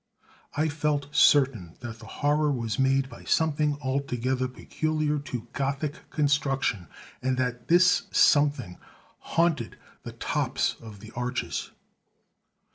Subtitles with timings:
[0.57, 6.87] I felt certain that the horror was made by something altogether peculiar to Gothic construction,
[7.21, 8.79] and that this something
[9.37, 11.69] haunted the tops of the arches.